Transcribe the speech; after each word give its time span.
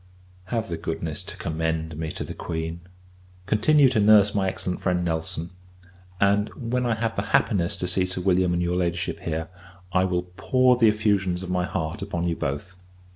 Have 0.45 0.67
the 0.67 0.77
goodness 0.77 1.23
to 1.25 1.37
commend 1.37 1.95
me 1.95 2.09
to 2.13 2.23
the 2.23 2.33
Queen; 2.33 2.79
continue 3.45 3.87
to 3.89 3.99
nurse 3.99 4.33
my 4.33 4.47
excellent 4.49 4.81
friend, 4.81 5.05
Nelson; 5.05 5.51
and, 6.19 6.49
when 6.55 6.87
I 6.87 6.95
have 6.95 7.15
the 7.15 7.21
happiness 7.37 7.77
to 7.77 7.85
see 7.85 8.07
Sir 8.07 8.21
William 8.21 8.51
and 8.51 8.63
your 8.63 8.77
Ladyship 8.77 9.19
here, 9.19 9.47
I 9.93 10.05
will 10.05 10.23
pour 10.37 10.75
the 10.75 10.87
effusions 10.89 11.43
of 11.43 11.51
my 11.51 11.65
heart 11.65 12.01
upon 12.01 12.27
you 12.27 12.35
both. 12.35 12.75